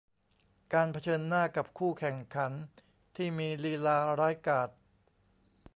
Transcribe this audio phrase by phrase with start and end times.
[0.73, 2.51] การเผชิญหน้ากับคู่แข่งขัน
[3.15, 4.69] ที่มีลีลาร้ายกาจ